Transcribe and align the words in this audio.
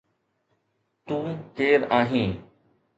تو 1.07 1.17
ڪير 1.55 1.79
آهين؟ 2.01 2.31